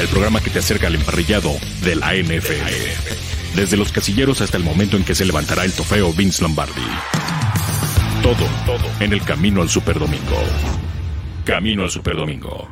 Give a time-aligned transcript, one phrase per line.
[0.00, 1.50] el programa que te acerca al emparrillado
[1.84, 3.54] de la NFL.
[3.54, 6.80] Desde los casilleros hasta el momento en que se levantará el trofeo Vince Lombardi.
[8.22, 10.38] Todo, todo en el camino al Superdomingo.
[11.44, 12.68] Camino al Superdomingo.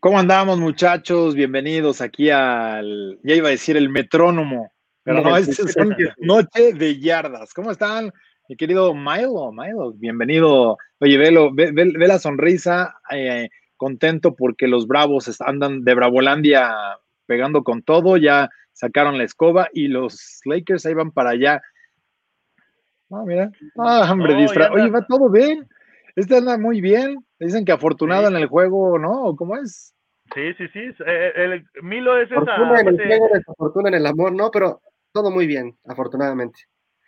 [0.00, 1.34] ¿Cómo andamos, muchachos?
[1.34, 4.72] Bienvenidos aquí al, ya iba a decir el metrónomo,
[5.04, 5.48] pero no, es
[6.18, 7.54] Noche de Yardas.
[7.54, 8.12] ¿Cómo están,
[8.48, 9.52] mi querido Milo?
[9.52, 10.78] Milo, bienvenido.
[11.00, 16.72] Oye, velo, ve, ve, la sonrisa, eh, contento porque los Bravos andan de Bravolandia
[17.26, 21.62] pegando con todo, ya sacaron la escoba y los Lakers ahí van para allá.
[23.10, 23.50] Ah, mira.
[23.78, 24.72] Ah, hombre, disfra.
[24.72, 25.68] Oye, va todo bien.
[26.16, 27.24] Este anda muy bien.
[27.38, 29.34] Dicen que afortunado en el juego, ¿no?
[29.36, 29.94] ¿Cómo es?
[30.34, 30.80] Sí, sí, sí.
[31.06, 34.50] Eh, el, Milo es fortuna en el juego, desafortuna en el amor, ¿no?
[34.50, 34.80] Pero
[35.12, 36.60] todo muy bien, afortunadamente.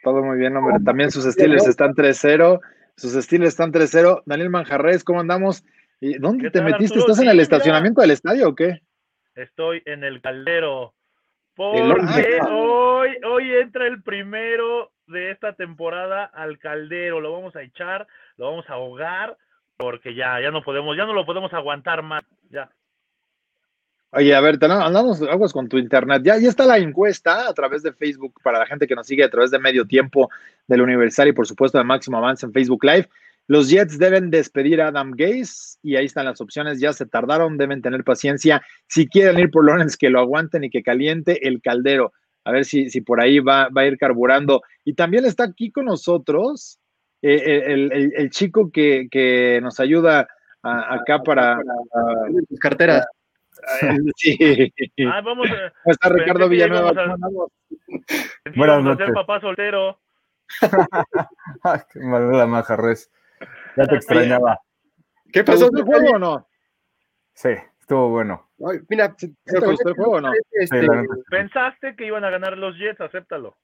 [0.04, 0.76] Todo muy bien, hombre.
[0.84, 2.60] También sus estilos están 3-0.
[2.96, 4.22] Sus estilos están 3-0.
[4.26, 5.64] Daniel Manjarres, ¿cómo andamos?
[6.20, 6.98] ¿Dónde te metiste?
[6.98, 8.80] ¿Estás en el estacionamiento del estadio o qué?
[9.34, 10.94] Estoy en el caldero.
[11.56, 17.20] Porque hoy, hoy entra el primero de esta temporada al caldero.
[17.20, 19.36] Lo vamos a echar, lo vamos a ahogar,
[19.76, 22.24] porque ya, ya no podemos, ya no lo podemos aguantar más.
[22.50, 22.70] Ya.
[24.16, 26.22] Oye, a ver, andamos aguas con tu internet.
[26.24, 29.24] Ya, ya está la encuesta a través de Facebook para la gente que nos sigue
[29.24, 30.30] a través de medio tiempo
[30.68, 33.08] del Universal y por supuesto de Máximo Avance en Facebook Live.
[33.48, 36.78] Los Jets deben despedir a Adam Gaze y ahí están las opciones.
[36.78, 38.62] Ya se tardaron, deben tener paciencia.
[38.86, 42.12] Si quieren ir por Lawrence, que lo aguanten y que caliente el caldero.
[42.44, 44.62] A ver si, si por ahí va, va a ir carburando.
[44.84, 46.78] Y también está aquí con nosotros
[47.20, 50.28] eh, eh, el, chico que, que, nos ayuda
[50.62, 51.58] acá para.
[52.48, 53.06] Sus carteras.
[54.16, 54.38] sí.
[55.06, 56.92] Ah, vamos a, está Ricardo Villanueva.
[58.54, 59.10] Buenas noches.
[59.14, 60.00] papá soltero.
[61.92, 63.10] Qué la maja res.
[63.76, 64.60] Ya te extrañaba.
[65.32, 65.68] ¿Qué pasó?
[65.74, 66.48] ¿El juego o no?
[67.32, 68.50] Sí, estuvo bueno.
[68.88, 70.32] mira, ¿te gustó el juego o no?
[70.52, 70.86] Este,
[71.28, 73.56] Pensaste que iban a ganar los Jets, acéptalo.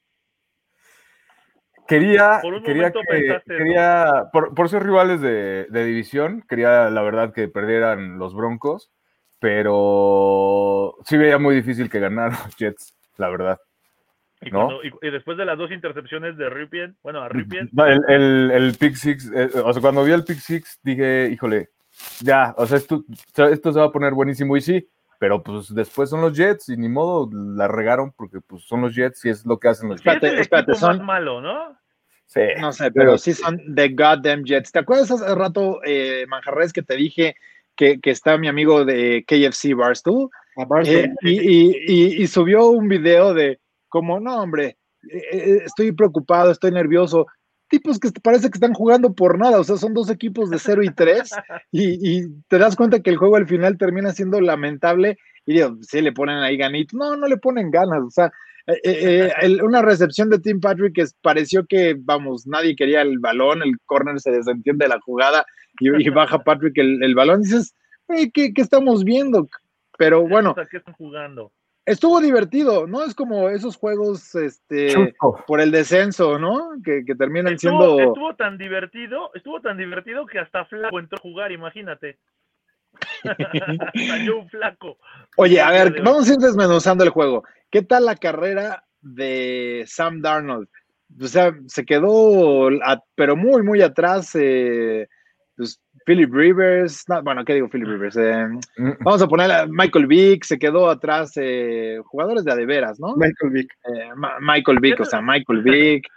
[1.87, 7.49] Quería, quería, que, quería por, por, ser rivales de, de, división, quería la verdad que
[7.49, 8.93] perdieran los Broncos,
[9.41, 13.59] pero sí veía muy difícil que ganaran los Jets, la verdad.
[14.43, 14.71] Y, ¿no?
[14.83, 17.69] y, después de las dos intercepciones de Ripien, bueno, a Ripien.
[17.77, 21.71] El, el, el pick six, eh, o sea, cuando vi el pick six dije, híjole,
[22.21, 23.05] ya, o sea, esto,
[23.37, 26.77] esto se va a poner buenísimo y sí, pero pues después son los Jets y
[26.77, 30.03] ni modo la regaron porque pues son los Jets y es lo que hacen los
[30.03, 30.15] Jets.
[30.15, 31.79] Espérate, espérate, son malo, ¿no?
[32.25, 32.41] Sí.
[32.59, 34.73] No sé, pero, sí son the goddamn Jets.
[34.73, 37.35] ¿Te acuerdas hace rato, eh, Manjarres, que te dije
[37.81, 40.29] que, que está mi amigo de KFC Barstool?
[40.85, 43.59] Eh, y, y, y subió un video de
[43.89, 44.77] como, no, hombre,
[45.11, 47.27] eh, eh, estoy preocupado, estoy nervioso.
[47.71, 50.83] Tipos que parece que están jugando por nada, o sea, son dos equipos de 0
[50.83, 51.31] y 3
[51.73, 55.17] y, te das cuenta que el juego al final termina siendo lamentable
[55.47, 58.31] y digo, sí le ponen ahí ganito, no, no le ponen ganas, o sea,
[58.85, 63.79] eh, una recepción de Tim Patrick que pareció que, vamos, nadie quería el balón, el
[63.87, 65.47] corner se desentiende de la jugada
[65.79, 67.75] y, baja Patrick el, el balón, y dices,
[68.09, 69.49] ¿qué, ¿qué, estamos viendo?
[69.97, 70.55] Pero bueno.
[70.71, 71.53] ¿Qué están jugando?
[71.91, 73.03] estuvo divertido, ¿no?
[73.03, 75.15] Es como esos juegos este,
[75.47, 76.73] por el descenso, ¿no?
[76.85, 78.01] Que, terminan siendo.
[78.01, 82.19] Estuvo tan divertido, estuvo tan divertido que hasta Flaco entró a jugar, imagínate.
[84.09, 84.99] Salió un flaco.
[85.37, 87.45] Oye, a ver, vamos a ir desmenuzando el juego.
[87.71, 90.69] ¿Qué tal la carrera de Sam Darnold?
[91.21, 92.69] O sea, se quedó,
[93.15, 94.35] pero muy, muy atrás.
[94.35, 95.09] Eh,
[95.61, 98.17] pues, Philip Rivers, bueno, ¿qué digo Philip Rivers?
[98.17, 98.47] Eh,
[98.79, 98.93] mm.
[99.01, 103.15] vamos a poner a Michael Vick, se quedó atrás, eh, jugadores de adeveras, ¿no?
[103.15, 103.71] Michael Vick.
[103.85, 104.09] Eh,
[104.41, 106.09] Michael Vick, o sea, Michael Vick,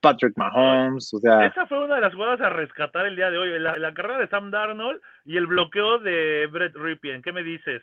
[0.00, 1.44] Patrick Mahomes, o sea.
[1.46, 4.28] Esa fue una de las jugadas a rescatar el día de hoy, la, carrera de
[4.28, 7.82] Sam Darnold y el bloqueo de Brett Ripien, ¿qué me dices?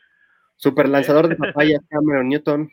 [0.55, 2.69] Super lanzador de papaya, Cameron Newton.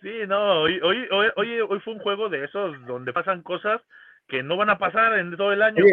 [0.00, 3.82] Sí, no, hoy, hoy, hoy, hoy, fue un juego de esos donde pasan cosas
[4.28, 5.84] que no van a pasar en todo el año.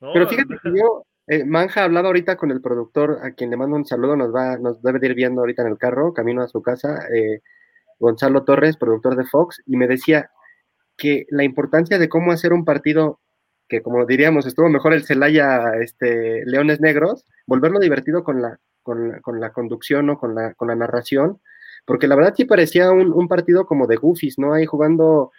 [0.00, 3.56] Pero fíjate que yo, eh, Manja ha hablado ahorita con el productor, a quien le
[3.56, 6.42] mando un saludo, nos va, nos debe de ir viendo ahorita en el carro, camino
[6.42, 7.40] a su casa, eh,
[7.98, 10.30] Gonzalo Torres, productor de Fox, y me decía
[10.96, 13.20] que la importancia de cómo hacer un partido
[13.68, 19.20] que como diríamos, estuvo mejor el Celaya este, Leones Negros, volverlo divertido con la, con
[19.20, 21.40] con la conducción o con la, con la narración,
[21.84, 24.52] porque la verdad sí parecía un, un partido como de goofies, ¿no?
[24.52, 25.32] Ahí jugando...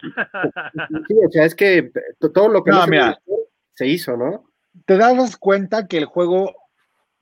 [1.08, 1.90] sí, o sea, es que
[2.32, 2.70] todo lo que...
[2.70, 3.32] No, mira, se
[3.80, 4.44] hizo, ¿no?
[4.86, 6.54] Te das cuenta que el juego,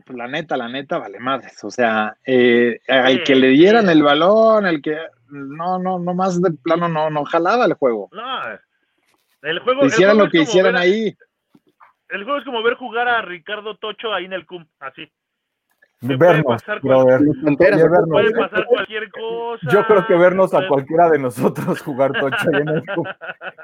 [0.04, 1.62] pues, la neta, la neta, vale madres.
[1.64, 4.96] O sea, eh, al que le dieran el balón, el que
[5.28, 8.08] no, no, no más de plano no, no jalaba el juego.
[8.12, 8.58] No,
[9.42, 9.86] el juego.
[9.86, 11.16] Hicieran lo que hicieran ahí.
[12.08, 15.10] el juego es como ver jugar a Ricardo Tocho ahí en el CUM, así.
[16.00, 19.70] Vernos, puede pasar cualquier cosa.
[19.70, 22.82] Yo creo que vernos a cualquiera de nosotros jugar Tocho en el.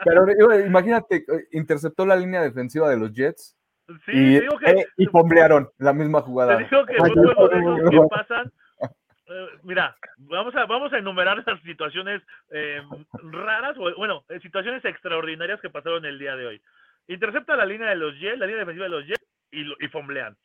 [0.04, 3.56] Pero imagínate, interceptó la línea defensiva de los Jets.
[4.04, 6.58] Sí, y, digo que, eh, y pomblearon la misma jugada.
[6.58, 8.52] Te digo que pasan
[9.28, 12.80] eh, mira, vamos a, vamos a enumerar las situaciones eh,
[13.22, 16.62] raras, o bueno, eh, situaciones extraordinarias que pasaron el día de hoy.
[17.08, 20.36] Intercepta la línea de los Jets, la línea defensiva de los Jets y, y fomblean.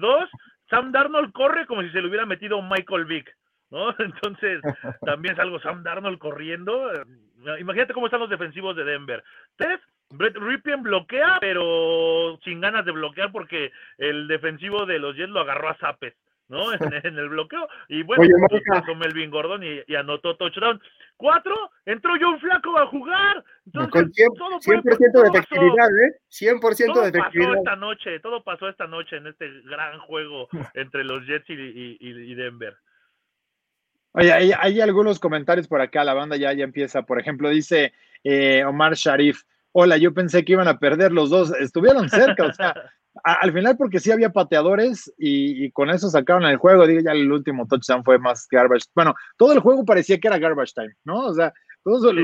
[0.00, 0.28] dos,
[0.70, 3.36] Sam Darnold corre como si se le hubiera metido Michael Vick.
[3.70, 3.94] ¿no?
[3.98, 4.60] Entonces,
[5.04, 6.90] también es algo Sam Darnold corriendo.
[7.58, 9.22] Imagínate cómo están los defensivos de Denver.
[9.56, 9.80] Tres,
[10.10, 15.40] Brett Ripien bloquea, pero sin ganas de bloquear porque el defensivo de los Jets lo
[15.40, 16.14] agarró a zapes.
[16.50, 16.70] ¿No?
[17.04, 17.66] En, el bloqueo.
[17.88, 20.80] Y bueno, pues, pasó Melvin Gordon y, anotó touchdown.
[21.16, 21.54] Cuatro,
[21.86, 23.44] entró John Flaco a jugar.
[23.66, 26.20] Entonces, Con 100%, todo 100 de efectividad, ¿eh?
[26.30, 27.48] 100% todo de efectividad.
[27.48, 32.34] Pasó esta noche, todo pasó esta noche en este gran juego entre los Jets y,
[32.34, 32.76] Denver.
[34.12, 37.02] Oye, hay, algunos comentarios por acá, la banda ya, ya empieza.
[37.02, 37.92] Por ejemplo, dice
[38.24, 39.42] eh, Omar Sharif,
[39.72, 42.74] hola, yo pensé que iban a perder los dos, estuvieron cerca, o sea,
[43.24, 47.30] al final porque sí había pateadores y, con eso sacaron el juego, digo, ya el
[47.30, 48.86] último touchdown fue más garbage.
[48.94, 51.26] Bueno, todo el juego parecía que era garbage time, ¿no?
[51.26, 51.52] O sea,
[51.82, 52.14] todos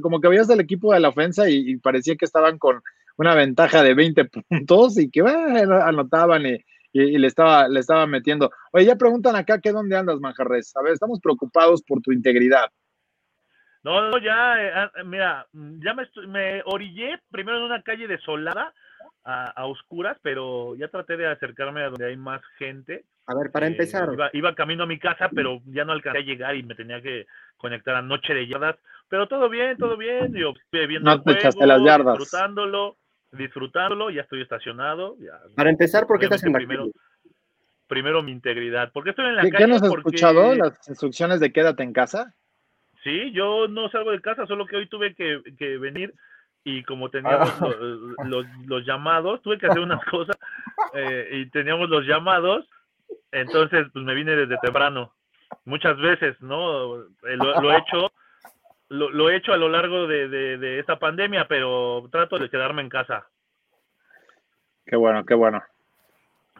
[0.00, 2.82] como que veías el equipo de la ofensa y, parecía que estaban con
[3.16, 6.58] una ventaja de 20 puntos y que bueno, anotaban y,
[6.92, 8.50] le estaba le estaba metiendo.
[8.72, 10.76] Oye, ya preguntan acá que dónde andas, Manjarres.
[10.76, 12.68] A ver, estamos preocupados por tu integridad.
[13.82, 18.72] No, no, ya, eh, ah, mira, ya me, me orillé primero en una calle desolada
[19.24, 23.04] a, oscuras, pero ya traté de acercarme a donde hay más gente.
[23.26, 24.08] A ver, para eh, empezar.
[24.32, 27.26] Iba, camino a mi casa, pero ya no alcancé a llegar y me tenía que
[27.56, 28.76] conectar a Noche de Yardas.
[29.08, 30.34] Pero todo bien, todo bien.
[30.34, 32.18] Yo viendo no te echaste las yardas.
[32.18, 32.96] disfrutándolo,
[33.30, 35.16] disfrutándolo, ya estoy estacionado.
[35.54, 36.90] para empezar, ¿por qué estás en primero,
[37.86, 38.90] primero mi integridad.
[38.90, 39.56] ¿Por qué estoy en la calle?
[39.56, 40.54] ¿Qué nos has escuchado?
[40.54, 42.34] ¿Las instrucciones de quédate en casa?
[43.04, 46.14] Sí, yo no salgo de casa, solo que hoy tuve que, que venir
[46.64, 47.68] y como teníamos ah.
[48.24, 50.36] los, los, llamados, tuve que hacer unas cosas
[50.94, 52.66] eh, y teníamos los llamados,
[53.30, 55.12] entonces pues me vine desde temprano,
[55.64, 57.00] muchas veces, ¿no?
[57.00, 58.12] Eh, lo, he hecho,
[58.88, 62.88] lo, he hecho a lo largo de, de, esta pandemia, pero trato de quedarme en
[62.88, 63.26] casa.
[64.86, 65.62] Qué bueno, qué bueno.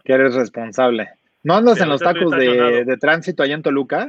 [0.05, 1.11] Que eres responsable.
[1.45, 4.09] ¿No andas en los tacos de, de tránsito allá en Toluca?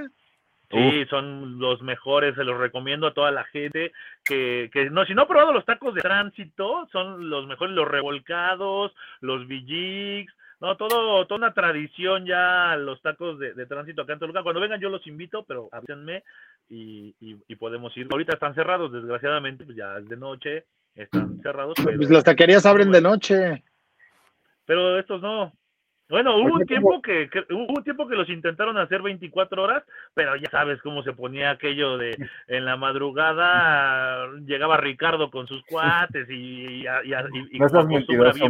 [0.73, 3.91] Sí, son los mejores, se los recomiendo a toda la gente
[4.25, 7.87] que, que no, si no ha probado los tacos de tránsito, son los mejores, los
[7.87, 8.91] revolcados,
[9.21, 10.33] los villigs,
[10.63, 14.43] no, todo, toda una tradición ya los tacos de, tránsito acá en Toluca.
[14.43, 16.23] Cuando vengan yo los invito, pero avísenme
[16.69, 18.07] y, y, podemos ir.
[18.09, 20.63] Ahorita están cerrados, desgraciadamente, pues ya es de noche,
[20.95, 21.75] están cerrados.
[21.83, 23.63] pues las taquerías abren de noche.
[24.65, 25.51] Pero estos no,
[26.13, 29.83] bueno, hubo un tiempo que, hubo un tiempo que los intentaron hacer 24 horas,
[30.13, 32.15] pero ya sabes cómo se ponía aquello de
[32.47, 36.85] en la madrugada llegaba Ricardo con sus cuates y, y,
[37.51, 38.45] y, no estás mentiroso,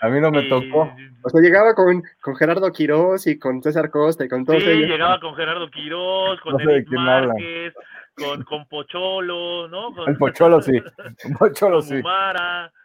[0.00, 0.90] A mí no me tocó.
[1.22, 4.70] O sea, llegaba con, con Gerardo Quirós y con César Costa y con todos sí,
[4.70, 7.74] llegaba con Gerardo Quirós, con no Eric Márquez,
[8.16, 10.06] con, con Pocholo, ¿no?
[10.06, 10.80] El Pocholo sí.
[11.38, 12.00] Pocholo sí.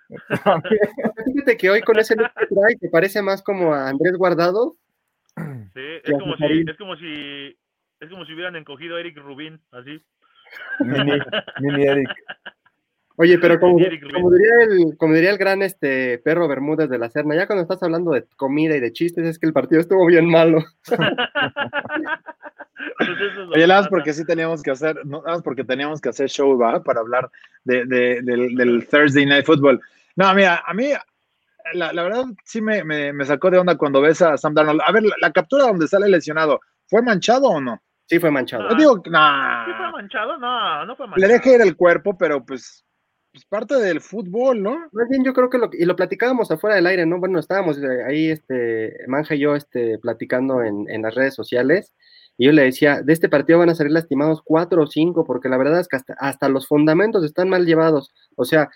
[1.25, 4.75] Fíjate que hoy con ese look que trae, que parece más como a Andrés Guardado.
[5.35, 7.57] Sí, es como, si, es como si
[7.99, 10.01] es como si hubieran encogido a Eric Rubín, así.
[10.79, 12.09] Mini, Eric.
[13.17, 13.77] Oye, pero como,
[14.13, 17.63] como, diría el, como diría el gran este perro Bermúdez de la Serna, ya cuando
[17.63, 20.63] estás hablando de comida y de chistes, es que el partido estuvo bien malo.
[22.97, 23.09] Pues
[23.55, 26.57] Oye, nada más porque sí teníamos que hacer, nada más porque teníamos que hacer show,
[26.57, 26.81] ¿va?
[26.81, 27.29] Para hablar
[27.63, 29.81] de, de, del, del Thursday Night Football.
[30.19, 30.89] No, mira, a mí,
[31.75, 34.81] la, verdad, sí me, me, sacó de onda cuando ves a Sam Darnold.
[34.85, 37.81] A ver, la, captura donde sale lesionado, ¿fue manchado o no?
[38.05, 38.67] Sí, fue manchado.
[38.67, 39.65] No, digo, nah.
[39.65, 40.37] ¿Sí fue manchado?
[40.37, 41.25] No, no fue manchado.
[41.25, 42.83] Le dejé ir el cuerpo, pero pues,
[43.31, 44.89] pues parte del fútbol, ¿no?
[44.91, 47.17] Más bien, yo creo que lo, y lo platicábamos afuera del aire, ¿no?
[47.17, 51.93] Bueno, estábamos eh, ahí, este, Manja y yo, este, platicando en, en las redes sociales.
[52.37, 55.47] Y yo le decía, de este partido van a salir lastimados cuatro o cinco, porque
[55.47, 58.13] la verdad es que hasta, hasta los fundamentos están mal llevados.
[58.35, 58.69] O sea,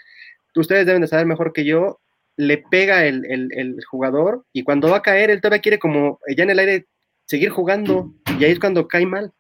[0.60, 2.00] ustedes deben de saber mejor que yo,
[2.36, 6.50] le pega el, jugador y cuando va a caer, él todavía quiere como ya en
[6.50, 6.88] el aire
[7.26, 9.32] seguir jugando y ahí es cuando cae mal.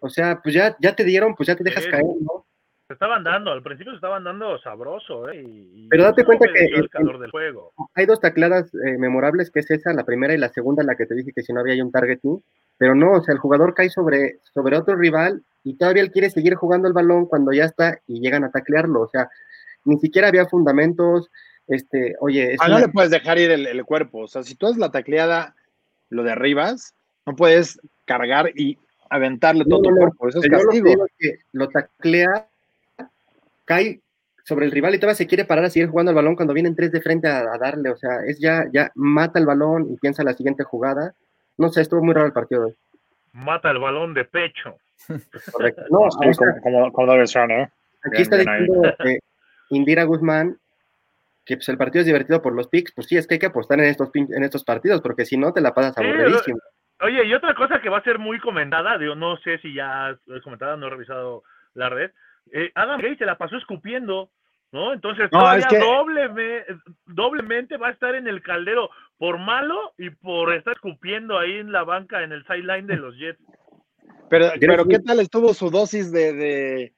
[0.00, 2.44] O sea, pues ya, ya te dieron, pues ya te dejas caer, ¿no?
[2.86, 5.42] Se estaban dando, al principio se estaban dando sabroso, ¿eh?
[5.88, 7.72] Pero date cuenta que el calor del juego.
[7.94, 11.06] hay dos tacladas eh, memorables, que es esa, la primera y la segunda, la que
[11.06, 12.44] te dije que si no había un targeting,
[12.76, 16.28] pero no, o sea, el jugador cae sobre, sobre otro rival y todavía él quiere
[16.28, 19.30] seguir jugando el balón cuando ya está y llegan a taclearlo, o sea,
[19.84, 21.30] ni siquiera había fundamentos,
[21.66, 24.20] Este, oye, ah, no le puedes dejar ir el, cuerpo.
[24.20, 25.54] O sea, si tú haces la tacleada,
[26.10, 30.28] lo de arribas, no puedes cargar y aventarle todo tu cuerpo.
[30.28, 30.94] Eso es castigo.
[30.94, 32.48] Lo, que lo taclea,
[33.64, 34.00] cae
[34.44, 36.76] sobre el rival y todavía se quiere parar a seguir jugando el balón cuando vienen
[36.76, 37.90] tres de frente a, darle.
[37.90, 41.14] O sea, es ya, ya mata el balón y piensa la siguiente jugada.
[41.56, 42.74] No sé, estuvo muy raro el partido.
[43.32, 44.76] Mata el balón de pecho.
[45.50, 45.82] Correcto.
[45.90, 46.08] No,
[46.62, 47.70] como, como, debe ser, ¿no?
[48.04, 48.82] Aquí está diciendo
[49.74, 50.58] Indira Guzmán
[51.44, 52.92] que pues, el partido es divertido por los picks.
[52.92, 55.52] Pues sí, es que hay que apostar en estos, en estos partidos, porque si no
[55.52, 56.58] te la pasas aburridísimo.
[57.00, 60.16] Oye, y otra cosa que va a ser muy comentada, digo, no sé si ya
[60.26, 61.42] es comentada, no he revisado
[61.74, 62.10] la red.
[62.52, 64.30] Eh, Adam Gay se la pasó escupiendo,
[64.72, 64.92] ¿no?
[64.92, 65.66] Entonces todavía
[67.06, 71.72] doblemente va a estar en el caldero por malo y por estar escupiendo ahí en
[71.72, 73.40] la banca, en el sideline de los Jets.
[74.30, 76.92] Pero, pero ¿qué tal estuvo su dosis de,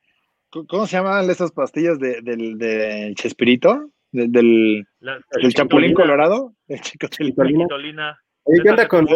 [0.69, 3.91] ¿cómo se llaman esas pastillas de, del de Chespirito?
[4.13, 6.55] del, del Chapulín Colorado?
[6.69, 8.19] El chico Chapulina.
[8.63, 9.07] ¿Qué onda con.?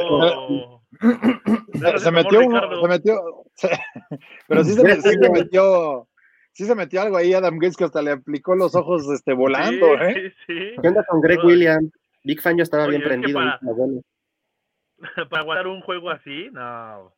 [1.99, 3.45] Se, metió, se metió,
[4.49, 6.09] pero sí se, sí se, metió,
[6.53, 9.95] sí se metió algo ahí Adam Gates que hasta le aplicó los ojos este, volando,
[10.03, 10.35] ¿eh?
[10.47, 11.93] Sí, ¿Qué onda con Greg Williams?
[12.25, 13.39] Big Fan ya estaba bien prendido.
[13.39, 13.61] Para,
[15.31, 17.15] para aguantar un juego así, no.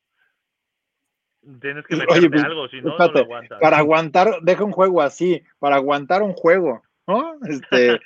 [1.60, 3.58] Tienes que meterte pues, algo, si no, no lo aguantas.
[3.60, 7.34] Para aguantar, deja un juego así, para aguantar un juego, ¿no?
[7.48, 8.00] Este,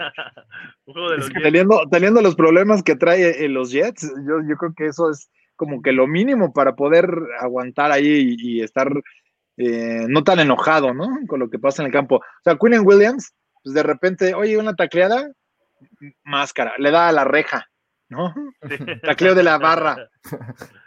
[1.43, 5.31] teniendo, teniendo los problemas que trae eh, los Jets, yo, yo creo que eso es
[5.55, 8.91] como que lo mínimo para poder aguantar ahí y, estar
[9.59, 11.09] eh, no tan enojado, ¿no?
[11.27, 12.17] Con lo que pasa en el campo.
[12.17, 15.31] O sea, Quinn Williams, pues de repente, oye, una tacleada,
[16.25, 17.69] máscara, le da a la reja,
[18.09, 18.35] ¿no?
[19.03, 20.09] Tacleo de la barra.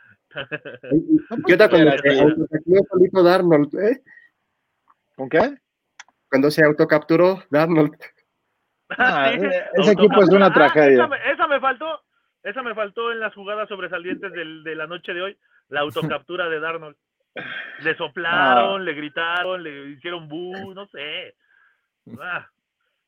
[1.46, 4.02] ¿Qué onda con el solito Darnold, eh?
[5.16, 5.58] ¿Con qué?
[6.30, 7.96] Cuando se autocapturó Darnold.
[8.90, 9.32] Ah,
[9.74, 11.10] ese equipo es una ah, tragedia.
[11.32, 12.02] esa, me faltó,
[12.44, 15.38] esa me faltó en las jugadas sobresalientes de la noche de hoy,
[15.70, 16.96] la autocaptura de Darnold.
[17.84, 18.84] Le soplaron, ah.
[18.84, 21.36] le gritaron, le hicieron bu, no sé.
[22.20, 22.48] Ah,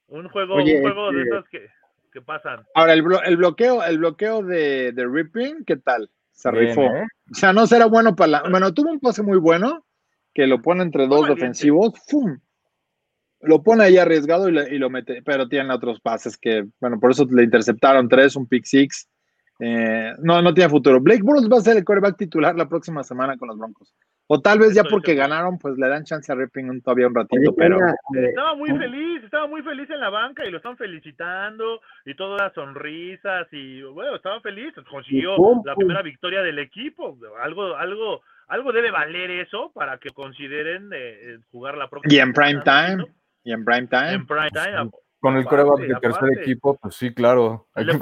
[0.08, 1.68] un juego, un juego de este esos que,
[2.13, 2.66] que, pasan.
[2.75, 6.10] Ahora, el, el, bloqueo, el bloqueo de, de Ripping, ¿qué tal?
[6.41, 6.81] Se rifó.
[6.81, 7.05] ¿eh?
[7.31, 8.43] O sea, no será bueno para la.
[8.50, 9.86] Bueno, tuvo un pase muy bueno
[10.33, 11.93] que lo pone entre dos defensivos.
[12.07, 12.39] ¡Fum!
[13.41, 17.12] Lo pone ahí arriesgado y, y, lo mete, pero tiene otros pases que, bueno, por
[17.12, 19.07] eso le interceptaron tres, un pick six.
[19.60, 21.00] Eh, no, no tiene futuro.
[21.00, 23.93] Blake Burrows va a ser el quarterback titular la próxima semana con los Broncos.
[24.34, 27.54] O tal vez ya porque ganaron, pues le dan chance a Ripping todavía un ratito,
[27.54, 27.78] pero...
[28.14, 32.40] Estaba muy feliz, estaba muy feliz en la banca y lo están felicitando y todas
[32.40, 35.36] las sonrisas y bueno, estaba feliz, consiguió
[35.66, 37.18] la primera victoria del equipo.
[37.44, 42.14] Algo, algo, algo debe valer eso para que consideren eh, jugar la próxima.
[42.14, 43.06] Y en prime time.
[43.44, 44.14] Y en prime time.
[44.14, 47.68] En prime time con el coreback de tercer equipo, pues sí, claro.
[47.75, 47.94] Hoy le,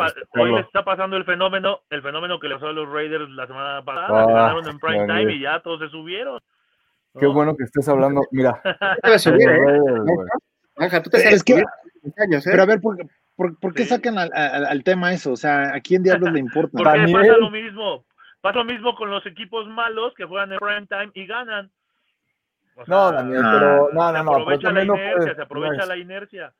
[0.61, 4.25] está pasando el fenómeno, el fenómeno que le pasó a los Raiders la semana pasada,
[4.25, 6.39] que ah, ganaron en prime time y ya todos se subieron.
[7.19, 8.61] Qué bueno que estés hablando, mira.
[11.03, 11.61] tú te es que,
[12.17, 12.51] años, ¿eh?
[12.51, 12.97] Pero a ver, ¿por,
[13.35, 15.33] por, por qué sacan al, al, tema eso?
[15.33, 16.71] O sea, ¿a quién diablos le importa?
[16.71, 18.05] Porque pasa lo mismo.
[18.39, 21.69] Pasa lo mismo con los equipos malos que juegan en prime time y ganan.
[22.87, 24.35] no, Daniel, pero no, no, no.
[24.35, 26.53] Se aprovecha la inercia, se aprovecha la inercia.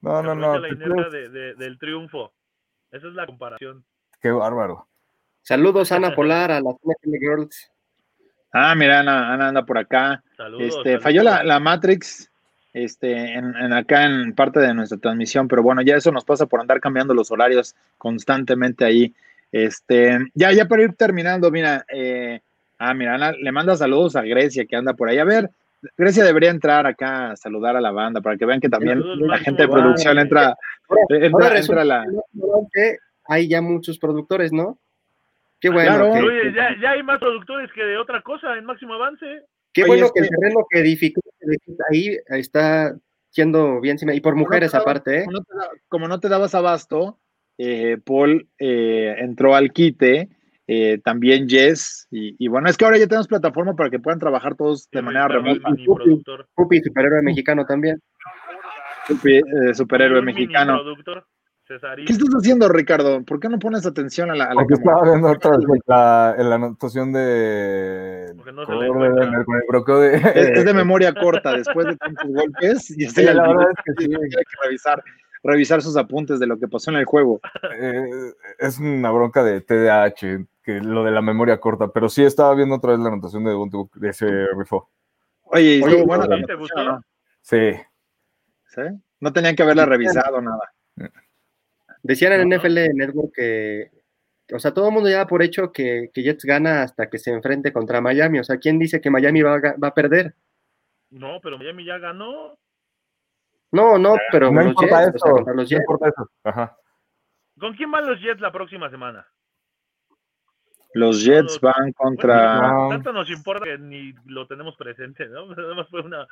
[0.00, 0.58] No, no, no.
[0.58, 2.32] La inercia de, del triunfo.
[2.90, 3.84] Esa es la comparación.
[4.20, 4.88] Qué bárbaro.
[5.42, 7.70] Saludos, Ana Polar, a las Girls.
[8.52, 10.22] Ah, mira, Ana, Ana anda por acá.
[10.36, 12.30] Saludos, este, Falló la, la, Matrix
[12.72, 16.46] este, en, en, acá en parte de nuestra transmisión, pero bueno, ya eso nos pasa
[16.46, 19.14] por andar cambiando los horarios constantemente ahí.
[19.52, 22.40] Este, ya, ya para ir terminando, mira, eh,
[22.78, 25.18] ah, mira, Ana, le manda saludos a Grecia que anda por ahí.
[25.18, 25.50] A ver,
[25.96, 29.38] Grecia debería entrar acá a saludar a la banda para que vean que también la
[29.38, 30.56] gente de producción entra,
[31.08, 32.04] entra, entra la.
[33.24, 34.78] hay ya muchos productores, ¿no?
[35.60, 36.10] Qué ah, bueno.
[36.12, 39.44] Oye, ya, ya, hay más productores que de otra cosa en máximo avance.
[39.72, 41.20] Qué bueno que el terreno que edificó
[41.90, 42.94] ahí está
[43.30, 45.26] siendo bien y por mujeres aparte, ¿eh?
[45.88, 47.18] Como no, te, dabas abasto,
[47.58, 50.28] eh, Paul eh, entró al quite
[50.72, 54.54] eh, también Jess, y, bueno, es que ahora ya tenemos plataforma para que puedan trabajar
[54.54, 55.68] todos de manera remota.
[56.54, 58.00] Pupi, superhéroe mexicano también.
[59.08, 60.80] Pupi, eh, superhéroe mexicano.
[61.66, 63.24] ¿Qué estás haciendo, Ricardo?
[63.24, 66.54] ¿Por qué no pones atención a la, a Porque estaba viendo otra vez la, la
[66.54, 68.32] anotación de...
[68.54, 73.84] No de, Es, de memoria corta, después de tantos golpes, y estoy la verdad es
[73.84, 74.14] que sí.
[74.14, 75.02] hay que revisar
[75.42, 77.40] revisar sus apuntes de lo que pasó en el juego.
[77.80, 80.44] Eh, es una bronca de TDAH,
[80.78, 83.52] que lo de la memoria corta, pero sí estaba viendo otra vez la anotación de
[83.94, 84.90] de ese rifo.
[85.42, 87.00] Oye, ¿y bueno, ¿te gustó?
[87.40, 87.72] Sí.
[88.66, 88.82] ¿Sí?
[89.18, 90.72] No tenían que haberla revisado nada.
[92.02, 93.90] Decían en NFL Network que,
[94.54, 97.18] o sea, todo el mundo ya da por hecho que, que, Jets gana hasta que
[97.18, 98.38] se enfrente contra Miami.
[98.38, 100.34] O sea, ¿quién dice que Miami va, va a perder?
[101.10, 102.56] No, pero Miami ya ganó.
[103.72, 105.24] No, no, pero no los importa Jets, eso.
[105.24, 105.80] o sea, contra los no Jets.
[105.80, 106.30] importa eso.
[106.44, 106.76] Ajá.
[107.58, 109.26] ¿Con quién van los Jets la próxima semana?
[110.94, 112.68] Los Jets van contra.
[112.72, 112.88] No.
[112.88, 115.46] tanto nos importa que ni lo tenemos presente, ¿no?
[115.54, 116.26] Nada más fue una,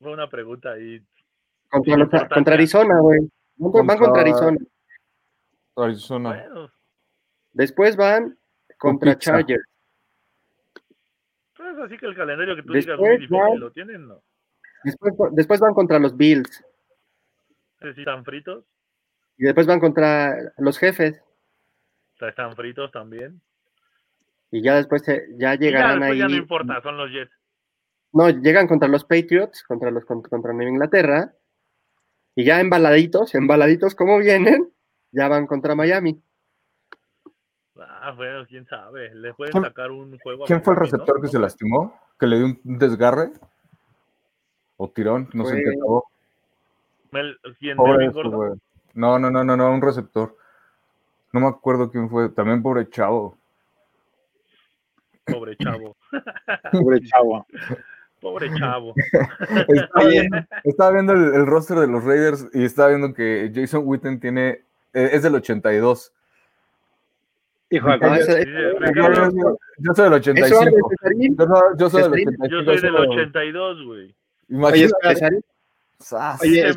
[0.00, 1.02] fue una pregunta ahí.
[1.68, 3.20] Contra, los- Arizona, güey.
[3.56, 4.58] Van, con- van contra Contra- Arizona.
[5.76, 6.28] Arizona.
[6.30, 6.70] Bueno,
[7.52, 8.38] Después van
[8.78, 9.32] contra pizza.
[9.32, 9.64] Chargers.
[11.56, 14.06] pues así que el calendario que tú Después digas muy van- ¿lo tienen?
[14.08, 14.22] No.
[14.84, 16.64] Después, después van contra los Bills.
[17.80, 18.64] Sí, están fritos,
[19.38, 21.20] Y después van contra los jefes.
[22.28, 23.40] Están fritos también.
[24.50, 26.18] Y ya después se- ya ya llegarán después ahí.
[26.18, 27.32] ya no importa, son los Jets.
[28.12, 31.32] No, llegan contra los Patriots, contra los contra, Nueva Inglaterra.
[32.34, 34.70] Y ya embaladitos, embaladitos como vienen,
[35.12, 36.22] ya van contra Miami.
[37.78, 39.14] Ah, bueno, quién sabe.
[39.14, 40.44] Le pueden ¿Quién- sacar un juego.
[40.44, 41.98] a ¿Quién fue el receptor que se lastimó?
[42.18, 43.30] ¿Que le dio un desgarre?
[44.76, 45.28] ¿O tirón?
[45.32, 46.04] No sé en qué Fue- acabó.
[47.12, 47.76] Mel- ¿Quién?
[47.76, 48.36] Pobre Melvin eso, Gordon?
[48.36, 48.60] güey.
[48.94, 50.36] No, no, no, no, no, un receptor.
[51.32, 52.28] No me acuerdo quién fue.
[52.28, 53.36] También pobre chavo.
[55.24, 55.96] Pobre chavo.
[56.72, 57.46] Pobre chavo.
[58.20, 58.94] Pobre chavo.
[59.68, 63.82] Estaba viendo, estaba viendo el, el roster de los Raiders y estaba viendo que Jason
[63.84, 64.60] Witten tiene.
[64.92, 66.12] eh, es del 82.
[67.70, 68.44] Hijo, ese-
[68.94, 69.02] Yo,
[69.78, 70.90] yo- soy del Eso 85.
[70.90, 71.36] Cesarín.
[71.36, 72.28] Yo, soy- yo soy del Cesarín.
[72.28, 72.46] 85.
[72.48, 74.02] yo soy del soy- 82, güey.
[74.04, 74.14] Oye,
[74.48, 75.40] Imagínate.
[75.98, 76.42] Sas.
[76.42, 76.76] Oye, Dice es-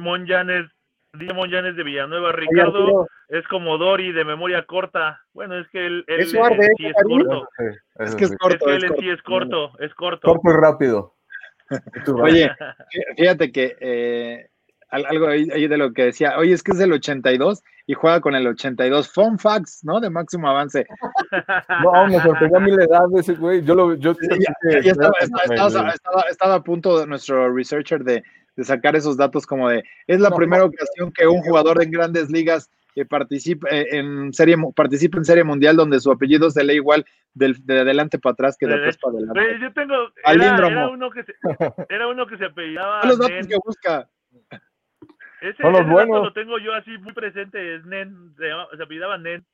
[1.17, 5.21] Dice Monjanes de Villanueva, Ricardo es como Dory de memoria corta.
[5.33, 7.47] Bueno, es que él, él, Eso arde, eh, sí es corto.
[7.99, 8.35] Es que es sí.
[8.35, 8.65] Es corto.
[8.65, 10.27] que Es él sí es corto, es corto.
[10.27, 11.15] Corto y rápido.
[12.21, 12.51] Oye,
[12.91, 14.49] fí- fíjate que eh,
[14.89, 17.93] al- algo ahí, ahí de lo que decía, oye, es que es del 82 y
[17.95, 19.11] juega con el 82.
[19.11, 19.99] Fun facts, ¿no?
[19.99, 20.85] De máximo avance.
[21.83, 23.63] No, me sorprendió a mí la edad de ese güey.
[23.63, 23.95] Yo lo.
[23.95, 24.37] Yo, Ya-
[24.71, 28.23] ya- ya estaba, estaba- estaba- estaba- estaba a punto nuestro researcher de,
[28.55, 30.67] de sacar esos datos como de, es la No, primera no.
[30.69, 35.43] ocasión que un jugador en grandes ligas eh, participa eh, en serie participa en serie
[35.43, 38.79] mundial donde su apellido se lee igual del, de adelante para atrás que de De
[38.79, 39.59] atrás para adelante.
[39.61, 39.93] Yo tengo,
[40.25, 41.33] era, era uno que se,
[41.89, 43.47] era uno que se apellidaba Son los datos Nen.
[43.47, 44.09] que busca.
[45.41, 46.23] Ese, Son los ese dato buenos.
[46.23, 49.45] lo tengo yo así muy presente, es Nen, se, llama- se apellidaba Nen.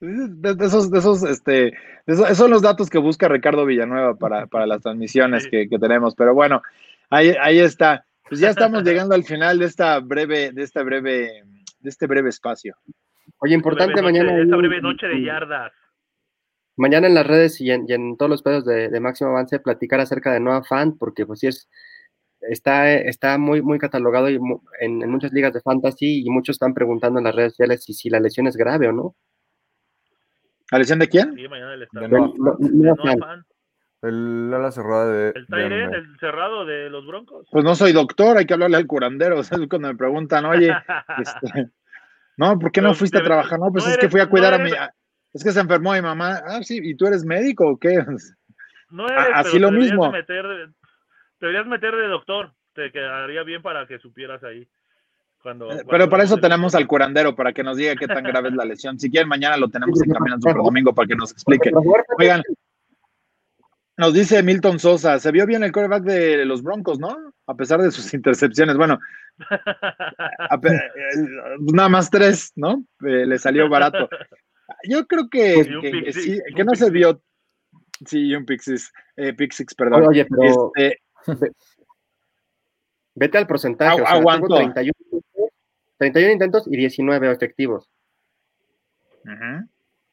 [0.00, 1.74] De, de esos, de esos, este, de
[2.06, 5.50] esos, esos son los datos que busca Ricardo Villanueva para, para las transmisiones Sí.
[5.50, 6.14] que, que tenemos.
[6.16, 6.62] Pero bueno,
[7.10, 8.04] ahí, ahí está.
[8.32, 11.42] Pues ya estamos llegando al final de esta breve, de esta breve,
[11.80, 12.74] de este breve espacio.
[13.40, 14.42] Oye, importante Breve noche- mañana.
[14.42, 15.72] Esta breve noche de yardas.
[16.76, 19.60] Mañana en las redes y en, y en todos los pedos de, de máximo avance
[19.60, 21.68] platicar acerca de Noah Fan, porque pues sí es,
[22.40, 26.54] está, está muy, muy catalogado y mu- en, en muchas ligas de fantasy y muchos
[26.54, 29.14] están preguntando en las redes sociales si, si la lesión es grave o no.
[30.70, 31.34] ¿La lesión de quién?
[31.36, 32.08] Sí, mañana el De.
[32.08, 33.18] Noah De Noah Noah Fan.
[33.18, 33.44] Fan.
[34.02, 35.28] El ala cerrada de.
[35.30, 37.46] El el cerrado de los Broncos.
[37.52, 39.36] Pues no soy doctor, hay que hablarle al curandero.
[39.40, 40.74] O sea, cuando me preguntan, oye,
[41.18, 41.70] este,
[42.36, 43.58] no, ¿por qué no Pero fuiste a trabajar?
[43.60, 44.70] No, pues no es que fui a no cuidar a mi.
[45.32, 46.42] Es que se enfermó mi mamá.
[46.44, 48.04] Ah, sí, ¿y tú eres médico o qué?
[48.90, 50.12] No eres, A- así lo deberías mismo.
[50.12, 50.44] Meter,
[51.38, 52.52] te deberías meter de doctor.
[52.74, 54.68] Te quedaría bien para que supieras ahí.
[55.42, 58.22] Cuando, Eh, cuando Pero para eso tenemos al curandero, para que nos diga qué tan
[58.22, 58.98] grave es la lesión.
[58.98, 61.70] Si quieren, mañana lo tenemos en camino al Super Domingo para que nos explique.
[62.18, 62.42] Oigan,
[63.96, 67.34] nos dice Milton Sosa, se vio bien el quarterback de los Broncos, ¿no?
[67.46, 68.76] A pesar de sus intercepciones.
[68.76, 68.98] Bueno,
[71.72, 72.84] nada más tres, ¿no?
[73.06, 74.08] Eh, le salió barato.
[74.88, 77.22] Yo creo que, que- sí, que no se vio.
[78.06, 80.06] Sí, un six, eh, pick six, perdón.
[80.08, 80.98] Oye, pero Este,
[83.14, 83.96] vete al porcentaje.
[83.96, 84.56] Agu- o sea, tuvo aguantó.
[84.56, 85.50] 31, intentos,
[85.98, 87.88] 31 intentos y 19 efectivos.
[89.24, 89.68] ujú,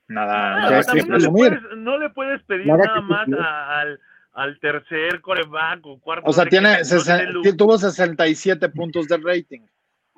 [0.09, 3.99] Nada, que no, le puedes, no le puedes pedir Nada más a- al,
[4.33, 6.29] al tercer coreback o cuarto.
[6.29, 9.61] O sea, tiene, no tuvo 67 puntos de rating.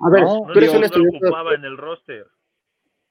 [0.00, 2.26] A ver, No, tú eres un estudioso, en el roster.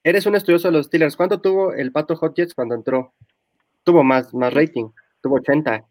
[0.04, 1.16] eres un estudioso de los Steelers.
[1.16, 3.14] ¿Cuánto tuvo el Pato Hotjets cuando entró?
[3.84, 4.90] Tuvo más, más rating.
[5.22, 5.84] Tuvo 80.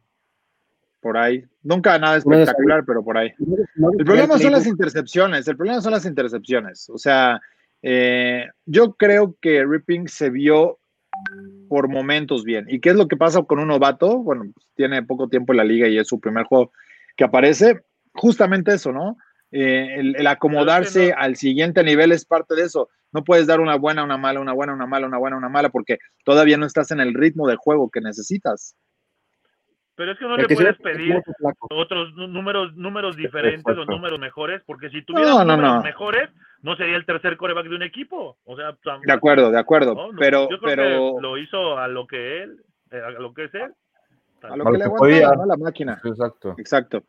[0.99, 1.43] por ahí.
[1.63, 3.31] Nunca nada espectacular, pero por ahí.
[3.97, 6.87] El problema son las intercepciones, el problema son las intercepciones.
[6.91, 7.41] O sea,
[7.81, 10.77] eh, yo creo que Ripping se vio
[11.69, 12.65] por momentos bien.
[12.69, 14.17] ¿Y qué es lo que pasa con un novato?
[14.19, 16.71] Bueno, pues, tiene poco tiempo en la liga y es su primer juego
[17.15, 17.81] que aparece.
[18.13, 19.17] Justamente eso, ¿no?
[19.51, 22.89] Eh, el, el acomodarse no- al siguiente nivel es parte de eso.
[23.13, 25.69] No puedes dar una buena, una mala, una buena, una mala, una buena, una mala,
[25.69, 28.75] porque todavía no estás en el ritmo de juego que necesitas.
[29.95, 31.21] Pero es que no El le que puedes pedir
[31.69, 35.83] otros nú- números números diferentes o números mejores, porque si tuvieras No, no, números no.
[35.83, 36.29] mejores,
[36.61, 38.37] no sería el tercer coreback de un equipo.
[38.45, 40.11] O sea, de acuerdo, de acuerdo.
[40.17, 43.73] pero, pero lo hizo a lo que él, eh, a lo que es él.
[44.43, 46.01] A lo que, le aguanta la máquina.
[46.03, 46.55] Exacto.
[46.57, 47.03] Exacto.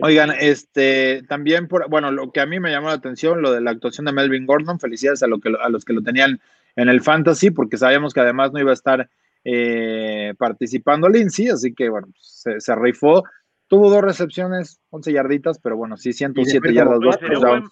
[0.00, 3.60] Oigan, este, también, por, bueno, lo que a mí me llamó la atención, lo de
[3.60, 6.40] la actuación de Melvin Gordon, felicidades a, lo que, a los que lo tenían
[6.76, 9.10] en el fantasy, porque sabíamos que además no iba a estar
[9.44, 13.24] eh, participando Lindsay, así que bueno, se, se, rifó.
[13.66, 17.64] Tuvo dos recepciones, 11 yarditas, pero bueno, sí, 107 yardas, dos buen,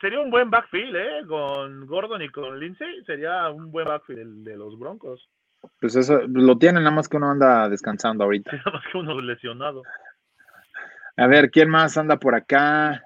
[0.00, 1.26] sería un buen backfield, ¿eh?
[1.26, 5.28] Con Gordon y con Lindsay, sería un buen backfield de, de los Broncos.
[5.80, 8.50] Pues eso, lo tienen, nada más que uno anda descansando ahorita.
[8.56, 9.82] Nada más que uno lesionado.
[11.16, 13.02] A ver, ¿quién más anda por acá?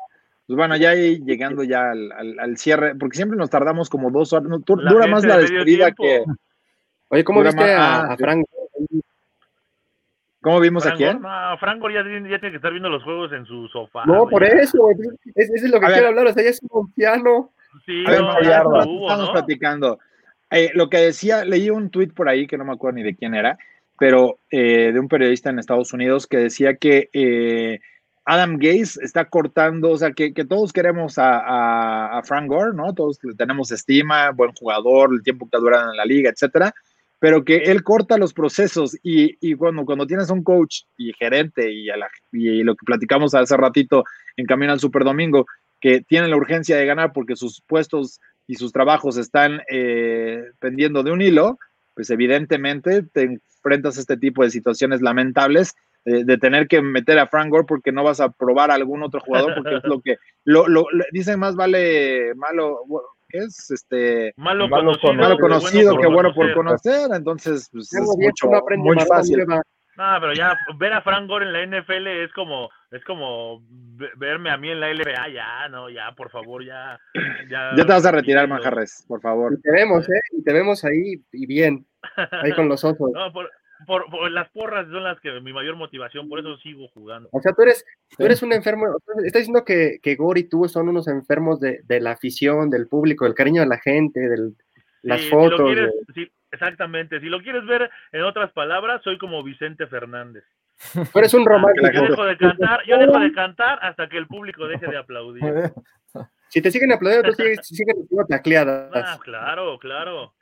[0.47, 5.07] Pues bueno, ya llegando ya al, cierre, porque siempre nos tardamos como dos horas, dura
[5.07, 6.23] más la despedida que...
[7.09, 8.45] Oye, ¿cómo viste a, ah, Frank?
[10.45, 11.23] ¿Cómo vimos a quién?
[11.23, 14.05] No, Frank ya, tiene que estar viendo los juegos en su sofá.
[14.05, 14.91] No, por eso,
[15.35, 17.51] es, es, lo que quiero hablar, o sea, ya es un piano.
[17.87, 19.99] Sí, estamos platicando.
[20.51, 23.17] Eh, lo que decía, leí un tweet por ahí que no me acuerdo ni de
[23.17, 23.57] quién era,
[23.99, 27.81] pero eh, de un periodista en Estados Unidos que decía que eh,
[28.27, 32.93] Adam Gaze está cortando, o sea, que, todos queremos a, Frank Gore, ¿no?
[32.93, 36.75] Todos le tenemos estima, buen jugador, el tiempo que ha durado en la liga, etcétera,
[37.25, 41.73] pero que él corta los procesos y, y cuando, cuando tienes un coach y gerente
[41.73, 44.05] y, a la, y lo que platicamos hace ratito
[44.37, 45.47] en Camino al Super Domingo,
[45.81, 51.03] que tiene la urgencia de ganar porque sus puestos y sus trabajos están eh, pendiendo
[51.03, 51.59] de un hilo,
[51.95, 57.29] pues evidentemente te enfrentas a este tipo de situaciones lamentables de, tener que meter a
[57.29, 60.19] Frank Gore porque no vas a probar a algún otro jugador, porque es lo que
[60.45, 63.71] lo, lo, dicen más vale malo, ¿qué es?
[63.71, 69.45] Este, malo, conocido, malo conocido que bueno por conocer, entonces pues, es mucho, muy fácil.
[69.97, 73.63] No, pero ya ver a Frank Gore en la NFL es como es como
[74.17, 76.99] verme a mí en la LBA, ya, no, ya, por favor, ya.
[77.49, 79.53] Ya, ya te vas a retirar, Manjarres, por favor.
[79.53, 80.21] Y te vemos, ¿eh?
[80.33, 81.87] Y te vemos ahí y bien,
[82.43, 83.11] ahí con los ojos.
[83.13, 83.51] No, por,
[83.87, 87.29] por, las porras son las que mi mayor motivación, por eso sigo jugando.
[87.33, 87.85] O sea, tú eres,
[88.17, 88.87] tú eres un enfermo,
[89.25, 92.89] estás diciendo que, que Gore y tú son unos enfermos de, de, la afición, del
[92.89, 94.53] público, del cariño de la gente, de
[95.03, 95.77] las fotos.
[96.51, 100.45] exactamente, si lo quieres ver en otras palabras, soy como Vicente Fernández.
[101.13, 101.89] Tú eres un romántico.
[101.93, 105.43] Yo dejo de cantar, yo dejo de cantar hasta que el público deje de aplaudir.
[106.49, 107.97] Si te siguen aplaudiendo, tú sigues, sigues
[108.29, 108.91] tacleadas.
[108.95, 110.35] Ah, claro, claro.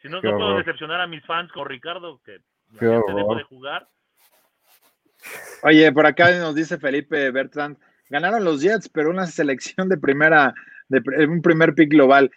[0.00, 2.40] Si no, no puedo decepcionar a mis fans con Ricardo, que
[2.78, 3.88] se dejó de jugar.
[5.62, 7.76] Oye, por acá nos dice Felipe Bertrand,
[8.08, 10.54] ganaron los Jets, pero una selección de primera,
[10.88, 12.30] de un primer pick global.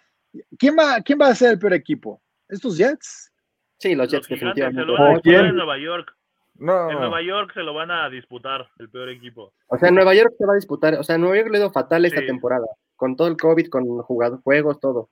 [0.58, 2.20] ¿Quién va, quién va a ser el peor equipo?
[2.48, 3.32] ¿Estos Jets?
[3.78, 4.82] Sí, los Jets, definitivamente.
[4.82, 6.16] Se lo van a disputar en Nueva York.
[6.56, 6.90] No.
[6.90, 9.54] En Nueva York se lo van a disputar, el peor equipo.
[9.66, 10.94] O sea, en Nueva York se va a disputar.
[10.94, 12.66] O sea, en Nueva York le dio fatal esta temporada.
[12.96, 15.10] Con todo el COVID, con jugadores, juegos, todo.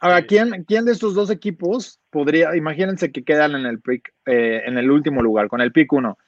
[0.00, 4.62] Ahora, ¿quién, ¿quién de estos dos equipos podría, imagínense que quedan en el pick, eh,
[4.66, 6.18] en el último lugar, con el pick 1?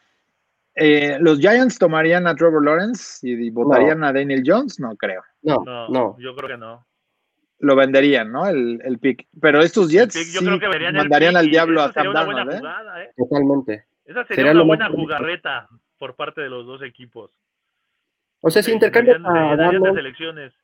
[0.75, 4.79] Eh, ¿Los Giants tomarían a Trevor Lawrence y, votarían a Daniel Jones?
[4.81, 5.23] No creo.
[5.43, 6.87] No, no, Yo creo que no.
[7.59, 8.47] Lo venderían, ¿no?
[8.47, 9.27] El, el pick.
[9.41, 12.61] Pero estos Jets sí mandarían al diablo a Sam Darnold, ¿eh?
[13.03, 13.11] ¿eh?
[13.17, 13.87] Totalmente.
[14.05, 17.33] Esa sería, una buena jugarreta por parte de los dos equipos.
[18.41, 20.55] O sea, si intercambian a Darnold, selecciones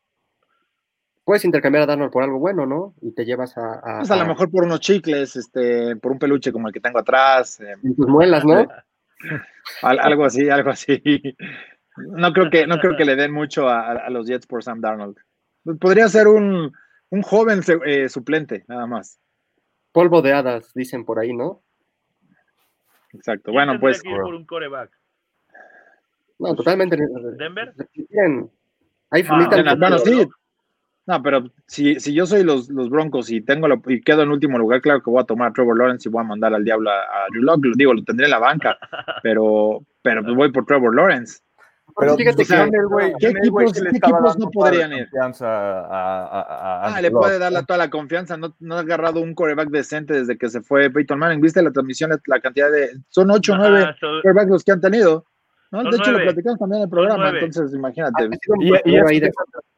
[1.25, 2.95] puedes intercambiar a Darnold por algo bueno, ¿no?
[3.01, 3.75] Y te llevas a.
[3.75, 6.81] a pues a, lo mejor por unos chicles, este, por un peluche como el que
[6.81, 7.61] tengo atrás.
[7.61, 8.67] Eh, tus muelas, ¿no?
[9.83, 11.03] algo así, algo así.
[11.97, 15.17] No creo que, no creo que le den mucho a, los Jets por Sam Darnold.
[15.81, 16.73] Podría ser un,
[17.11, 19.19] un joven eh, suplente, nada más.
[19.93, 21.63] Polvo de hadas, dicen por ahí, ¿no?
[23.13, 23.53] Exacto.
[23.53, 24.03] Bueno, pues.
[24.03, 24.91] por un coreback?
[26.39, 26.97] No, totalmente.
[27.39, 27.73] ¿Denver?
[29.11, 30.27] Hay ah, bueno, sí,
[31.07, 34.31] no, pero si, si yo soy los, los Broncos y tengo lo, y quedo en
[34.31, 36.65] último lugar, claro que voy a tomar a Trevor Lawrence y voy a mandar al
[36.65, 38.79] diablo a, a Drew Digo, lo tendré en la banca,
[39.23, 41.41] pero, pero pues voy por Trevor Lawrence.
[41.97, 42.71] Pero fíjate que
[43.21, 45.09] ¿qué, equipos, ¿qué equipos no podrían ir?
[45.21, 48.37] A, ah, le puede dar toda la confianza.
[48.37, 51.41] No, no ha agarrado un coreback decente desde que se fue Peyton Manning.
[51.41, 52.11] ¿Viste la transmisión?
[52.27, 52.99] La cantidad de.
[53.11, 55.27] Son 8 o 9 corebacks los que han tenido.
[55.83, 58.25] De hecho, lo platicamos también en el programa, entonces imagínate.
[58.25, 58.29] Ah,
[58.61, 59.23] y,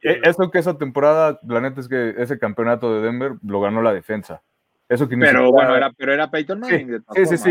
[0.02, 3.92] eso, que esa temporada, la neta es que ese campeonato de Denver lo ganó la
[3.92, 4.42] defensa.
[4.88, 7.02] Eso que pero bueno, era, pero era Peyton Manning.
[7.12, 7.50] Sí, sí, sí.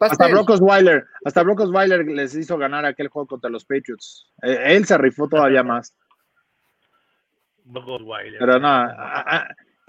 [0.00, 4.26] Hasta Brock Osweiler, hasta Osweiler les hizo ganar aquel juego contra los Patriots.
[4.42, 5.94] Eh, él se rifó todavía más.
[7.64, 8.38] Brock Osweiler.
[8.38, 8.88] Pero no,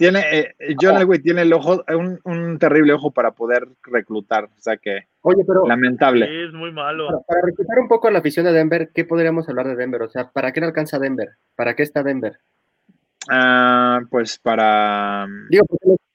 [0.01, 4.59] tiene, eh, John Elway tiene el ojo, un, un, terrible ojo para poder reclutar, o
[4.59, 6.45] sea que Oye, pero, lamentable.
[6.45, 7.05] es muy malo.
[7.05, 10.01] Para, para, reclutar un poco a la afición de Denver, ¿qué podríamos hablar de Denver?
[10.01, 11.29] O sea, ¿para qué le alcanza Denver?
[11.55, 12.39] ¿Para qué está Denver?
[13.29, 15.27] Ah, pues para.
[15.49, 15.65] Digo,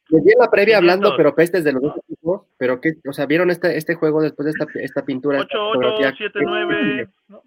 [0.09, 3.12] les di en la previa hablando, pero pestes de los dos equipos, pero que, o
[3.12, 5.38] sea, ¿vieron este, este juego después de esta, esta pintura?
[5.40, 7.09] 8, 8, 7, 9.
[7.29, 7.42] ¿no?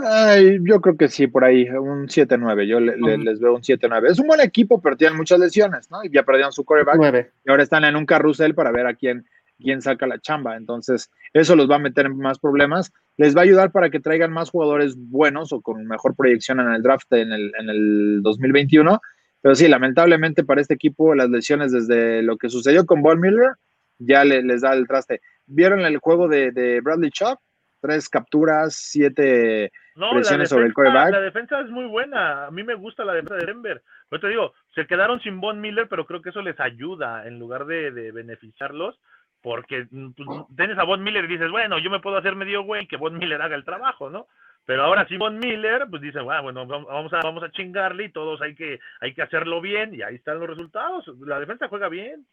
[0.00, 2.66] Ay, yo creo que sí, por ahí, un 7-9.
[2.66, 4.10] Yo le, le, les veo un 7-9.
[4.10, 6.04] Es un buen equipo, pero tienen muchas lesiones, ¿no?
[6.04, 6.96] Y ya perdieron su coreback.
[6.96, 7.32] 9.
[7.44, 9.26] Y ahora están en un carrusel para ver a quién,
[9.58, 10.56] quién saca la chamba.
[10.56, 12.92] Entonces, eso los va a meter en más problemas.
[13.16, 16.72] Les va a ayudar para que traigan más jugadores buenos o con mejor proyección en
[16.72, 19.00] el draft en el, en el 2021.
[19.40, 23.54] Pero sí, lamentablemente para este equipo, las lesiones desde lo que sucedió con Von Miller
[23.98, 25.20] ya le, les da el traste.
[25.46, 27.38] ¿Vieron el juego de, de Bradley Chubb?
[27.80, 31.10] Tres capturas, siete no, presiones defensa, sobre el coreback.
[31.10, 32.46] La defensa es muy buena.
[32.46, 33.82] A mí me gusta la defensa de Denver.
[34.08, 37.38] Pero te digo, se quedaron sin Von Miller, pero creo que eso les ayuda en
[37.38, 38.98] lugar de, de beneficiarlos.
[39.42, 42.86] Porque pues, tienes a Von Miller y dices, bueno, yo me puedo hacer medio güey
[42.86, 44.26] que Von Miller haga el trabajo, ¿no?
[44.64, 48.12] Pero ahora sí Von Miller, pues dice, bueno, bueno, vamos a, vamos a chingarle y
[48.12, 51.06] todos hay que, hay que hacerlo bien y ahí están los resultados.
[51.20, 52.26] La defensa juega bien.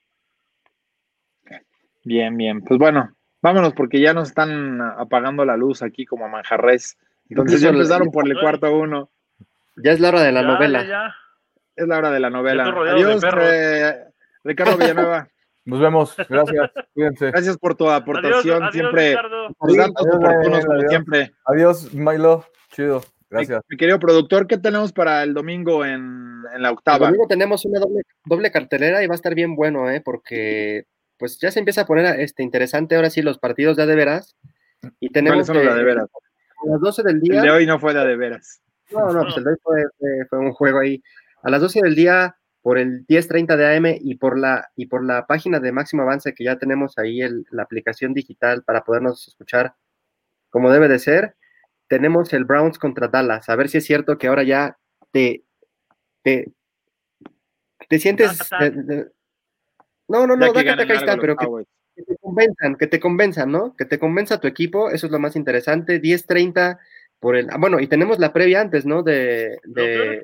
[2.03, 2.61] Bien, bien.
[2.61, 3.09] Pues bueno,
[3.41, 6.97] vámonos porque ya nos están apagando la luz aquí como a manjarres.
[7.29, 9.09] Entonces ya empezaron por el cuarto uno.
[9.77, 10.83] Ya es la hora de la Ya, novela.
[10.83, 11.15] ya, ya.
[11.75, 12.63] Es la hora de la novela.
[12.65, 14.05] Adiós, eh,
[14.43, 15.27] Ricardo Villanueva.
[15.65, 16.15] Nos vemos.
[16.29, 16.71] Gracias.
[16.93, 17.31] Cuídense.
[17.31, 18.63] Gracias por tu aportación.
[18.63, 20.89] Adiós, adiós, siempre datos oportunos, como adiós.
[20.89, 21.33] siempre.
[21.45, 22.45] Adiós, Milo.
[22.71, 23.03] Chido.
[23.29, 23.61] Gracias.
[23.67, 27.07] Mi, mi querido productor, ¿qué tenemos para el domingo en, en la El octava?
[27.07, 29.99] domingo tenemos una doble, doble cartelera y va a estar bien bueno, ¿eh?
[30.05, 30.85] Porque
[31.17, 34.37] pues ya se empieza a poner este, interesante ahora sí los partidos ya de veras.
[34.99, 36.09] Y tenemos ¿Cuáles son los de veras?
[36.65, 37.41] A las 12 del El día.
[37.41, 38.61] de hoy no fue de, de veras.
[38.91, 41.01] No, no, pues el de hoy fue, fue- fue un juego ahí.
[41.43, 45.03] A las 12 del día, por el 10.30 de AM y por la, y por
[45.05, 49.27] la página de Máximo Avance, que ya tenemos ahí el- la aplicación digital para podernos
[49.27, 49.75] escuchar
[50.49, 51.35] como debe de ser,
[51.87, 53.49] tenemos el Browns contra Dallas.
[53.49, 54.77] A ver si es cierto que ahora ya
[55.11, 55.43] te,
[56.23, 56.51] te,
[57.89, 58.39] te sientes...
[60.07, 61.45] No, no, no, ganen acá algo está, pero que.
[61.95, 63.75] Que te convenzan, que te convenzan, ¿no?
[63.75, 66.01] Que te convenza tu equipo, eso es lo más interesante.
[66.01, 66.77] 10-30
[67.19, 67.47] por el.
[67.51, 69.01] ah, Bueno, y tenemos la previa antes, ¿no?
[69.03, 69.57] De.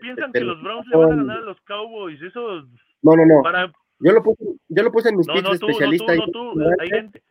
[0.02, 2.22] Piensan de- que los Browns le van a ganar a los Cowboys.
[2.22, 2.64] Eso
[3.02, 3.42] No, no, no.
[3.44, 3.72] para.
[4.00, 6.16] Yo lo puse, yo lo puse en mis No, picks no de tú, no especialista.
[6.16, 6.70] tú, no tú.
[6.80, 7.22] Hay gente,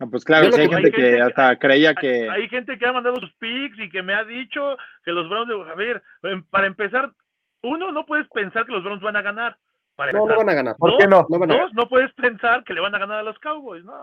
[0.00, 2.28] Ah, pues claro, sí hay que- gente hay que gente que- hasta creía que.
[2.28, 5.50] hay gente que ha mandado sus picks y que me ha dicho que los Browns.
[5.70, 7.12] A ver, em, para empezar,
[7.62, 9.56] uno, no puedes pensar que los Browns van a ganar.
[9.96, 10.76] Para No, no van a ganar.
[10.76, 11.26] ¿Por qué no?
[11.28, 11.66] No van a ganar.
[11.68, 13.84] Dos, no puedes pensar que le van a ganar a los Cowboys.
[13.84, 13.94] No.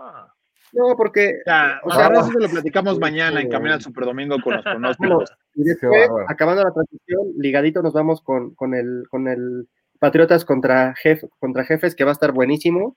[0.72, 1.40] No, porque.
[1.46, 2.20] Ya, O o sea, no.
[2.20, 5.32] eso se lo platicamos mañana en Camino al Superdomingo con los Bueno, pronósticos.
[5.54, 10.94] y después, acabando la transmisión, ligadito nos vamos con, con el con el Patriotas contra,
[10.96, 12.96] jef, contra Jefes, que va a estar buenísimo.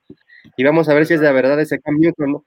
[0.57, 2.13] Y vamos a ver si es de verdad ese cambio.
[2.17, 2.43] No,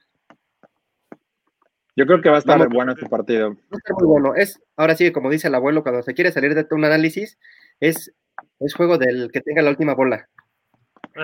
[1.94, 2.72] Yo creo que va a estar Vamos.
[2.74, 3.50] bueno este partido.
[3.50, 4.34] Va a estar muy bueno.
[4.34, 7.38] Es, ahora sí, como dice el abuelo, cuando se quiere salir de un análisis,
[7.80, 8.12] es,
[8.60, 10.28] es juego del que tenga la última bola.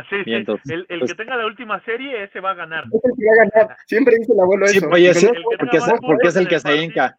[0.10, 0.22] Sí, sí.
[0.24, 0.60] Vientos.
[0.68, 2.84] El, el Pues- que tenga la última serie, ese va a ganar.
[2.86, 3.76] Es el que va a ganar.
[3.86, 4.88] Siempre dice el abuelo Sí, eso.
[4.90, 5.26] oye, sí,
[5.58, 7.18] porque, es, porque el que se el hinca.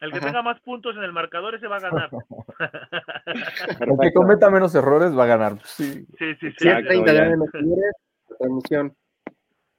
[0.00, 0.26] El que Ajá.
[0.28, 2.08] tenga más puntos en el marcador, ese va a ganar.
[3.80, 5.58] El que cometa menos errores va a ganar.
[5.64, 6.06] Sí.
[6.18, 7.24] Sí, sí, Exacto, 30 de ya.
[7.24, 7.92] AM, señores,
[8.30, 8.96] la transmisión.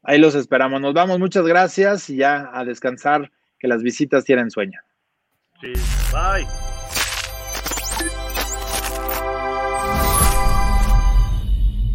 [0.03, 0.81] Ahí los esperamos.
[0.81, 4.81] Nos vamos, muchas gracias y ya a descansar, que las visitas tienen sueño.
[5.61, 5.71] sí.
[6.11, 6.68] Bye.